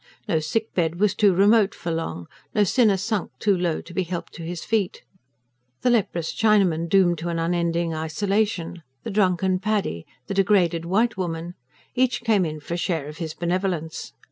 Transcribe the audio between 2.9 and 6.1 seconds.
sunk too low to be helped to his feet. The